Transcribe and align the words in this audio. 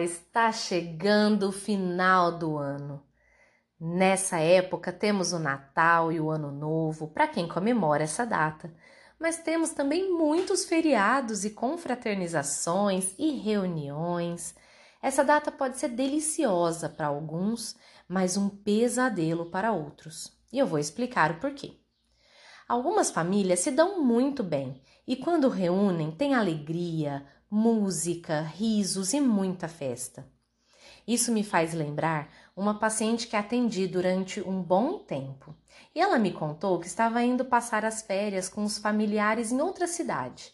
Está 0.00 0.52
chegando 0.52 1.48
o 1.48 1.52
final 1.52 2.38
do 2.38 2.56
ano. 2.56 3.02
Nessa 3.80 4.38
época 4.38 4.92
temos 4.92 5.32
o 5.32 5.38
Natal 5.38 6.12
e 6.12 6.20
o 6.20 6.30
Ano 6.30 6.52
Novo 6.52 7.08
para 7.08 7.26
quem 7.26 7.48
comemora 7.48 8.04
essa 8.04 8.24
data, 8.24 8.72
mas 9.18 9.38
temos 9.38 9.70
também 9.70 10.12
muitos 10.12 10.64
feriados 10.64 11.44
e 11.44 11.50
confraternizações 11.50 13.12
e 13.18 13.30
reuniões. 13.38 14.54
Essa 15.02 15.24
data 15.24 15.50
pode 15.50 15.78
ser 15.78 15.88
deliciosa 15.88 16.88
para 16.88 17.08
alguns, 17.08 17.76
mas 18.08 18.36
um 18.36 18.48
pesadelo 18.48 19.46
para 19.50 19.72
outros. 19.72 20.32
E 20.52 20.58
eu 20.58 20.66
vou 20.66 20.78
explicar 20.78 21.32
o 21.32 21.40
porquê. 21.40 21.76
Algumas 22.68 23.10
famílias 23.10 23.60
se 23.60 23.70
dão 23.70 24.00
muito 24.00 24.42
bem 24.42 24.80
e, 25.06 25.16
quando 25.16 25.48
reúnem, 25.48 26.10
tem 26.12 26.34
alegria, 26.34 27.26
música, 27.54 28.40
risos 28.40 29.12
e 29.12 29.20
muita 29.20 29.68
festa. 29.68 30.26
Isso 31.06 31.30
me 31.30 31.44
faz 31.44 31.74
lembrar 31.74 32.32
uma 32.56 32.78
paciente 32.78 33.26
que 33.26 33.36
atendi 33.36 33.86
durante 33.86 34.40
um 34.40 34.62
bom 34.62 34.98
tempo. 35.00 35.54
E 35.94 36.00
ela 36.00 36.18
me 36.18 36.32
contou 36.32 36.80
que 36.80 36.86
estava 36.86 37.22
indo 37.22 37.44
passar 37.44 37.84
as 37.84 38.00
férias 38.00 38.48
com 38.48 38.64
os 38.64 38.78
familiares 38.78 39.52
em 39.52 39.60
outra 39.60 39.86
cidade. 39.86 40.50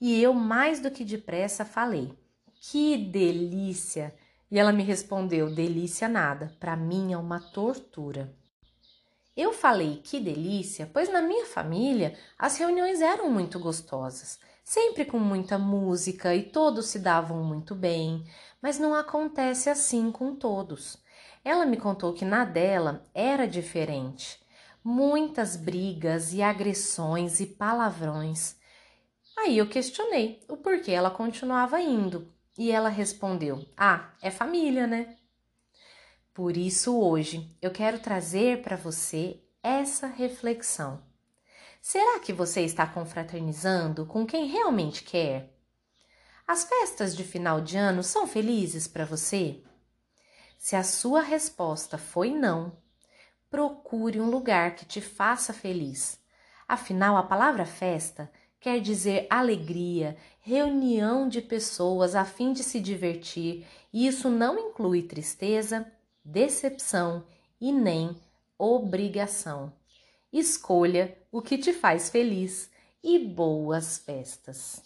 E 0.00 0.18
eu, 0.18 0.32
mais 0.32 0.80
do 0.80 0.90
que 0.90 1.04
depressa, 1.04 1.62
falei: 1.62 2.10
Que 2.54 2.96
delícia! 2.96 4.14
E 4.50 4.58
ela 4.58 4.72
me 4.72 4.82
respondeu: 4.82 5.54
Delícia 5.54 6.08
nada, 6.08 6.56
para 6.58 6.74
mim 6.74 7.12
é 7.12 7.18
uma 7.18 7.38
tortura. 7.38 8.34
Eu 9.40 9.52
falei 9.52 10.00
que 10.04 10.20
delícia, 10.20 10.90
pois 10.92 11.08
na 11.08 11.22
minha 11.22 11.46
família 11.46 12.14
as 12.38 12.58
reuniões 12.58 13.00
eram 13.00 13.30
muito 13.30 13.58
gostosas 13.58 14.38
sempre 14.70 15.04
com 15.04 15.18
muita 15.18 15.58
música 15.58 16.32
e 16.32 16.44
todos 16.44 16.86
se 16.86 17.00
davam 17.00 17.42
muito 17.42 17.74
bem, 17.74 18.24
mas 18.62 18.78
não 18.78 18.94
acontece 18.94 19.68
assim 19.68 20.12
com 20.12 20.36
todos. 20.36 20.96
Ela 21.44 21.66
me 21.66 21.76
contou 21.76 22.12
que 22.12 22.24
na 22.24 22.44
dela 22.44 23.04
era 23.12 23.48
diferente. 23.48 24.38
Muitas 24.84 25.56
brigas 25.56 26.32
e 26.32 26.40
agressões 26.40 27.40
e 27.40 27.46
palavrões. 27.46 28.54
Aí 29.36 29.58
eu 29.58 29.68
questionei 29.68 30.40
o 30.48 30.56
porquê 30.56 30.92
ela 30.92 31.10
continuava 31.10 31.80
indo 31.80 32.32
e 32.56 32.70
ela 32.70 32.88
respondeu: 32.88 33.66
Ah, 33.76 34.12
é 34.22 34.30
família, 34.30 34.86
né? 34.86 35.16
Por 36.32 36.56
isso 36.56 36.96
hoje 36.96 37.56
eu 37.60 37.72
quero 37.72 37.98
trazer 37.98 38.62
para 38.62 38.76
você 38.76 39.42
essa 39.62 40.06
reflexão. 40.06 41.02
Será 41.80 42.20
que 42.20 42.32
você 42.32 42.60
está 42.60 42.86
confraternizando 42.86 44.06
com 44.06 44.24
quem 44.24 44.46
realmente 44.46 45.02
quer? 45.02 45.52
As 46.46 46.64
festas 46.64 47.16
de 47.16 47.24
final 47.24 47.60
de 47.60 47.76
ano 47.76 48.02
são 48.02 48.26
felizes 48.26 48.86
para 48.86 49.04
você? 49.04 49.62
Se 50.56 50.76
a 50.76 50.84
sua 50.84 51.20
resposta 51.20 51.98
foi 51.98 52.30
não, 52.30 52.76
procure 53.48 54.20
um 54.20 54.30
lugar 54.30 54.76
que 54.76 54.84
te 54.84 55.00
faça 55.00 55.52
feliz. 55.52 56.20
Afinal, 56.68 57.16
a 57.16 57.22
palavra 57.24 57.66
festa 57.66 58.30
quer 58.60 58.80
dizer 58.80 59.26
alegria, 59.30 60.16
reunião 60.40 61.28
de 61.28 61.40
pessoas 61.40 62.14
a 62.14 62.24
fim 62.24 62.52
de 62.52 62.62
se 62.62 62.78
divertir, 62.78 63.66
e 63.92 64.06
isso 64.06 64.28
não 64.28 64.58
inclui 64.58 65.02
tristeza, 65.02 65.90
decepção 66.30 67.24
e 67.60 67.72
nem 67.72 68.16
obrigação. 68.58 69.72
Escolha 70.32 71.16
o 71.32 71.42
que 71.42 71.58
te 71.58 71.72
faz 71.72 72.08
feliz 72.08 72.70
e 73.02 73.18
boas 73.18 73.98
festas. 73.98 74.82